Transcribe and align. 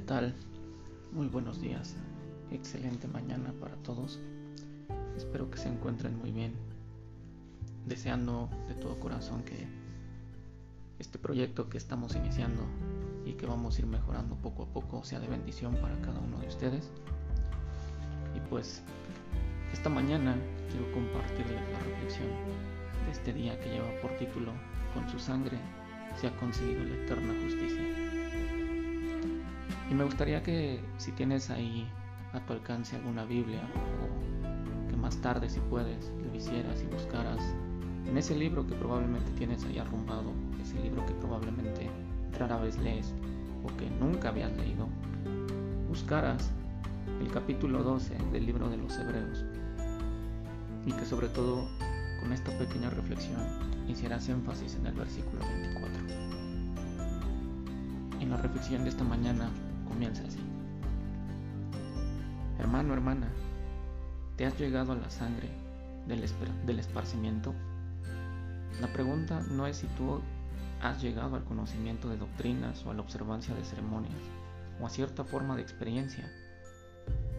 tal? 0.00 0.34
Muy 1.12 1.28
buenos 1.28 1.60
días. 1.60 1.94
Excelente 2.50 3.08
mañana 3.08 3.52
para 3.60 3.76
todos. 3.76 4.20
Espero 5.16 5.50
que 5.50 5.58
se 5.58 5.68
encuentren 5.68 6.18
muy 6.18 6.32
bien. 6.32 6.54
Deseando 7.86 8.50
de 8.68 8.74
todo 8.74 8.98
corazón 9.00 9.42
que 9.44 9.66
este 10.98 11.18
proyecto 11.18 11.68
que 11.68 11.78
estamos 11.78 12.14
iniciando 12.14 12.62
y 13.24 13.34
que 13.34 13.46
vamos 13.46 13.76
a 13.76 13.80
ir 13.80 13.86
mejorando 13.86 14.36
poco 14.36 14.64
a 14.64 14.66
poco 14.66 15.04
sea 15.04 15.20
de 15.20 15.28
bendición 15.28 15.76
para 15.76 15.98
cada 16.00 16.20
uno 16.20 16.38
de 16.40 16.48
ustedes. 16.48 16.90
Y 18.34 18.40
pues 18.50 18.82
esta 19.72 19.88
mañana 19.88 20.36
quiero 20.70 20.92
compartirles 20.92 21.60
la 21.72 21.78
reflexión 21.80 22.28
de 23.06 23.12
este 23.12 23.32
día 23.32 23.58
que 23.60 23.70
lleva 23.70 23.88
por 24.02 24.10
título 24.18 24.52
Con 24.94 25.08
su 25.08 25.18
sangre 25.18 25.58
se 26.20 26.26
ha 26.26 26.36
conseguido 26.36 26.84
la 26.84 26.96
eterna 26.96 27.34
justicia. 27.42 28.05
Y 29.90 29.94
me 29.94 30.04
gustaría 30.04 30.42
que 30.42 30.80
si 30.98 31.12
tienes 31.12 31.50
ahí 31.50 31.86
a 32.32 32.40
tu 32.40 32.52
alcance 32.52 32.96
alguna 32.96 33.24
Biblia 33.24 33.62
o 34.02 34.90
que 34.90 34.96
más 34.96 35.16
tarde 35.18 35.48
si 35.48 35.60
puedes 35.60 36.10
lo 36.24 36.34
hicieras 36.34 36.82
y 36.82 36.86
buscaras 36.92 37.40
en 38.06 38.16
ese 38.16 38.36
libro 38.36 38.66
que 38.66 38.74
probablemente 38.74 39.30
tienes 39.32 39.64
ahí 39.64 39.78
arrumbado, 39.78 40.32
ese 40.62 40.80
libro 40.80 41.04
que 41.06 41.12
probablemente 41.14 41.88
rara 42.38 42.56
vez 42.58 42.78
lees 42.78 43.12
o 43.64 43.76
que 43.76 43.88
nunca 43.90 44.28
habías 44.28 44.56
leído, 44.56 44.88
buscaras 45.88 46.50
el 47.20 47.30
capítulo 47.30 47.82
12 47.82 48.16
del 48.32 48.46
libro 48.46 48.68
de 48.68 48.76
los 48.76 48.96
Hebreos 48.98 49.44
y 50.84 50.92
que 50.92 51.04
sobre 51.04 51.28
todo 51.28 51.68
con 52.20 52.32
esta 52.32 52.56
pequeña 52.58 52.90
reflexión 52.90 53.40
hicieras 53.88 54.28
énfasis 54.28 54.76
en 54.76 54.86
el 54.86 54.94
versículo 54.94 55.40
24. 55.40 55.96
En 58.20 58.30
la 58.30 58.36
reflexión 58.36 58.82
de 58.82 58.90
esta 58.90 59.04
mañana 59.04 59.50
comienza 59.96 60.24
así. 60.24 60.38
Hermano, 62.58 62.92
hermana, 62.92 63.32
¿te 64.36 64.44
has 64.44 64.58
llegado 64.58 64.92
a 64.92 64.96
la 64.96 65.08
sangre 65.08 65.48
del, 66.06 66.22
del 66.66 66.78
esparcimiento? 66.78 67.54
La 68.82 68.92
pregunta 68.92 69.40
no 69.50 69.66
es 69.66 69.78
si 69.78 69.86
tú 69.86 70.20
has 70.82 71.00
llegado 71.00 71.36
al 71.36 71.44
conocimiento 71.44 72.10
de 72.10 72.18
doctrinas 72.18 72.84
o 72.84 72.90
a 72.90 72.94
la 72.94 73.00
observancia 73.00 73.54
de 73.54 73.64
ceremonias 73.64 74.20
o 74.82 74.84
a 74.84 74.90
cierta 74.90 75.24
forma 75.24 75.56
de 75.56 75.62
experiencia, 75.62 76.30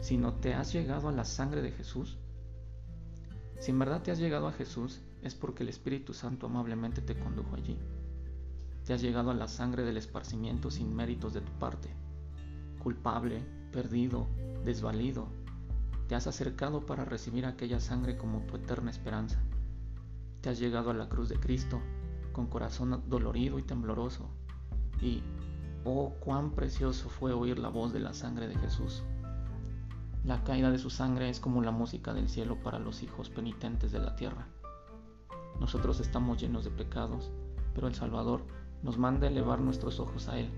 sino 0.02 0.34
te 0.34 0.56
has 0.56 0.74
llegado 0.74 1.10
a 1.10 1.12
la 1.12 1.26
sangre 1.26 1.62
de 1.62 1.74
Jesús. 1.74 2.18
Si 3.60 3.70
en 3.70 3.78
verdad 3.78 4.02
te 4.02 4.10
has 4.10 4.18
llegado 4.18 4.48
a 4.48 4.54
Jesús, 4.54 5.00
es 5.22 5.36
porque 5.36 5.62
el 5.62 5.70
Espíritu 5.70 6.16
Santo 6.16 6.48
amablemente 6.48 7.04
te 7.04 7.20
condujo 7.20 7.56
allí. 7.56 7.78
Te 8.84 8.94
has 8.94 9.02
llegado 9.04 9.30
a 9.30 9.36
la 9.36 9.48
sangre 9.48 9.84
del 9.84 9.98
esparcimiento 9.98 10.72
sin 10.72 10.96
méritos 10.96 11.36
de 11.36 11.42
tu 11.42 11.52
parte 11.60 11.90
culpable, 12.78 13.44
perdido, 13.72 14.28
desvalido, 14.64 15.28
te 16.08 16.16
has 16.16 16.26
acercado 16.28 16.86
para 16.86 17.04
recibir 17.04 17.46
aquella 17.46 17.80
sangre 17.80 18.18
como 18.18 18.40
tu 18.42 18.56
eterna 18.56 18.90
esperanza. 18.90 19.40
Te 20.42 20.50
has 20.50 20.60
llegado 20.60 20.90
a 20.90 20.94
la 20.94 21.10
cruz 21.10 21.28
de 21.28 21.40
Cristo 21.40 21.82
con 22.32 22.48
corazón 22.48 23.04
dolorido 23.08 23.60
y 23.60 23.64
tembloroso. 23.64 24.30
Y, 25.02 25.22
oh, 25.84 26.14
cuán 26.22 26.52
precioso 26.52 27.10
fue 27.10 27.34
oír 27.34 27.60
la 27.60 27.70
voz 27.70 27.92
de 27.92 28.00
la 28.00 28.14
sangre 28.14 28.48
de 28.48 28.56
Jesús. 28.56 29.04
La 30.24 30.44
caída 30.44 30.72
de 30.72 30.80
su 30.80 30.90
sangre 30.90 31.30
es 31.30 31.40
como 31.40 31.62
la 31.62 31.72
música 31.72 32.14
del 32.14 32.30
cielo 32.30 32.62
para 32.62 32.80
los 32.80 33.04
hijos 33.04 33.30
penitentes 33.30 33.92
de 33.92 34.00
la 34.00 34.16
tierra. 34.16 34.48
Nosotros 35.60 36.00
estamos 36.00 36.40
llenos 36.40 36.64
de 36.64 36.72
pecados, 36.72 37.32
pero 37.74 37.88
el 37.88 37.96
Salvador 37.96 38.44
nos 38.82 38.98
manda 38.98 39.28
elevar 39.28 39.60
nuestros 39.60 40.00
ojos 40.00 40.30
a 40.30 40.40
Él 40.40 40.50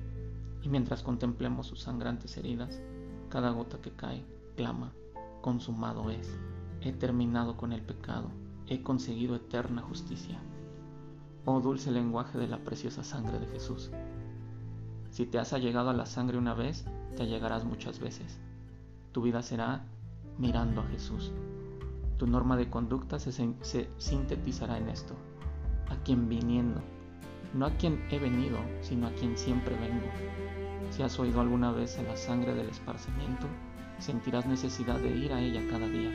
y 0.61 0.69
mientras 0.69 1.03
contemplemos 1.03 1.67
sus 1.67 1.81
sangrantes 1.81 2.37
heridas, 2.37 2.81
cada 3.29 3.51
gota 3.51 3.79
que 3.81 3.91
cae 3.91 4.25
clama, 4.55 4.91
consumado 5.41 6.09
es, 6.09 6.37
he 6.81 6.91
terminado 6.91 7.57
con 7.57 7.73
el 7.73 7.81
pecado, 7.81 8.29
he 8.67 8.83
conseguido 8.83 9.35
eterna 9.35 9.81
justicia. 9.81 10.39
Oh 11.45 11.61
dulce 11.61 11.91
lenguaje 11.91 12.37
de 12.37 12.47
la 12.47 12.59
preciosa 12.63 13.03
sangre 13.03 13.39
de 13.39 13.47
Jesús. 13.47 13.91
Si 15.09 15.25
te 15.25 15.39
has 15.39 15.53
allegado 15.53 15.89
a 15.89 15.93
la 15.93 16.05
sangre 16.05 16.37
una 16.37 16.53
vez, 16.53 16.85
te 17.15 17.23
allegarás 17.23 17.65
muchas 17.65 17.99
veces. 17.99 18.39
Tu 19.11 19.21
vida 19.21 19.41
será 19.41 19.85
mirando 20.37 20.81
a 20.81 20.87
Jesús. 20.87 21.31
Tu 22.17 22.27
norma 22.27 22.57
de 22.57 22.69
conducta 22.69 23.17
se, 23.17 23.31
sintetizará 23.97 24.77
en 24.77 24.89
esto. 24.89 25.15
A 25.89 25.95
quien 26.03 26.29
viniendo 26.29 26.81
no 27.53 27.65
a 27.65 27.71
quien 27.71 28.03
he 28.11 28.19
venido, 28.19 28.57
sino 28.81 29.07
a 29.07 29.11
quien 29.11 29.37
siempre 29.37 29.75
vengo. 29.75 30.05
Si 30.91 31.03
has 31.03 31.19
oído 31.19 31.41
alguna 31.41 31.71
vez 31.71 31.97
en 31.97 32.07
la 32.07 32.15
sangre 32.15 32.53
del 32.53 32.69
esparcimiento, 32.69 33.47
sentirás 33.97 34.45
necesidad 34.45 34.99
de 34.99 35.15
ir 35.15 35.33
a 35.33 35.41
ella 35.41 35.61
cada 35.69 35.87
día. 35.87 36.11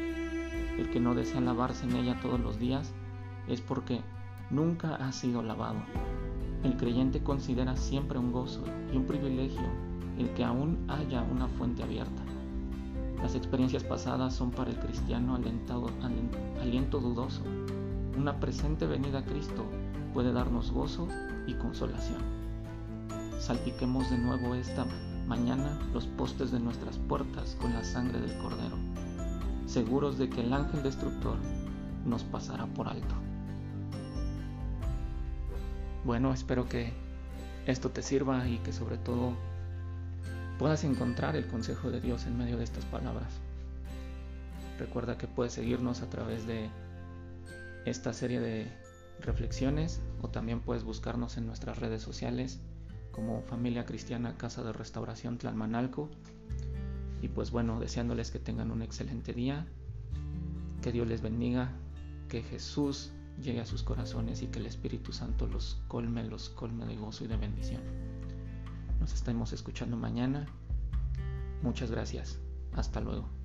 El 0.79 0.91
que 0.91 1.01
no 1.01 1.15
desea 1.15 1.41
lavarse 1.41 1.87
en 1.87 1.97
ella 1.97 2.19
todos 2.21 2.41
los 2.41 2.59
días 2.59 2.93
es 3.49 3.61
porque 3.61 4.01
nunca 4.51 4.97
ha 4.97 5.13
sido 5.13 5.43
lavado. 5.43 5.81
El 6.63 6.77
creyente 6.77 7.23
considera 7.23 7.77
siempre 7.77 8.19
un 8.19 8.33
gozo 8.33 8.65
y 8.93 8.97
un 8.97 9.05
privilegio 9.05 9.69
el 10.19 10.31
que 10.31 10.45
aún 10.45 10.85
haya 10.89 11.23
una 11.23 11.49
fuente 11.49 11.83
abierta. 11.83 12.23
Las 13.21 13.35
experiencias 13.35 13.85
pasadas 13.85 14.35
son 14.35 14.51
para 14.51 14.71
el 14.71 14.79
cristiano 14.79 15.35
aliento 15.35 17.01
dudoso. 17.01 17.43
Una 18.17 18.39
presente 18.39 18.87
venida 18.87 19.21
a 19.21 19.25
Cristo 19.25 19.65
puede 20.15 20.33
darnos 20.33 20.71
gozo 20.71 21.09
y 21.49 21.55
consolación. 21.55 22.21
Salpiquemos 23.41 24.09
de 24.11 24.17
nuevo 24.17 24.55
esta 24.55 24.87
mañana 25.27 25.79
los 25.93 26.07
postes 26.07 26.53
de 26.53 26.61
nuestras 26.61 26.99
puertas 26.99 27.57
con 27.61 27.75
la 27.75 27.83
sangre 27.83 28.21
del 28.21 28.39
Cordero, 28.39 28.77
seguros 29.67 30.17
de 30.17 30.31
que 30.31 30.43
el 30.43 30.53
ángel 30.53 30.85
destructor 30.85 31.37
nos 32.07 32.23
pasará 32.23 32.67
por 32.67 32.87
alto. 32.87 33.15
Bueno, 36.05 36.33
espero 36.33 36.69
que 36.69 36.93
esto 37.67 37.91
te 37.91 38.03
sirva 38.03 38.47
y 38.49 38.59
que 38.59 38.73
sobre 38.73 38.99
todo 38.99 39.33
puedas 40.61 40.85
encontrar 40.85 41.35
el 41.35 41.49
consejo 41.49 41.91
de 41.91 42.01
Dios 42.01 42.25
en 42.27 42.39
medio 42.39 42.57
de 42.57 42.65
estas 42.65 42.85
palabras. 42.85 43.41
Recuerda 44.79 45.19
que 45.19 45.27
puedes 45.27 45.55
seguirnos 45.55 46.03
a 46.03 46.09
través 46.09 46.47
de 46.47 46.71
esta 47.85 48.13
serie 48.13 48.39
de 48.39 48.85
reflexiones 49.21 50.01
o 50.23 50.29
también 50.29 50.61
puedes 50.61 50.85
buscarnos 50.85 51.37
en 51.37 51.47
nuestras 51.47 51.79
redes 51.79 52.03
sociales 52.03 52.61
como 53.13 53.43
Familia 53.43 53.87
Cristiana 53.87 54.37
Casa 54.37 54.63
de 54.63 54.73
Restauración 54.73 55.39
Tlalmanalco. 55.39 56.11
Y 57.23 57.29
pues 57.29 57.51
bueno, 57.51 57.81
deseándoles 57.81 58.31
que 58.31 58.39
tengan 58.39 58.71
un 58.71 58.83
excelente 58.83 59.33
día, 59.33 59.67
que 60.83 60.93
Dios 60.93 61.07
les 61.07 61.23
bendiga, 61.23 61.73
que 62.29 62.43
Jesús 62.43 63.13
llegue 63.41 63.61
a 63.61 63.67
sus 63.67 63.83
corazones 63.83 64.43
y 64.43 64.49
que 64.49 64.59
el 64.59 64.67
Espíritu 64.67 65.13
Santo 65.13 65.47
los 65.47 65.81
colme, 65.89 66.25
los 66.25 66.51
colme 66.51 66.87
de 66.87 66.97
gozo 66.97 67.25
y 67.25 67.29
de 67.29 67.37
bendición. 67.37 67.81
Nos 69.01 69.15
estamos 69.15 69.53
escuchando 69.53 69.97
mañana. 69.97 70.47
Muchas 71.63 71.91
gracias. 71.91 72.39
Hasta 72.73 73.01
luego. 73.01 73.44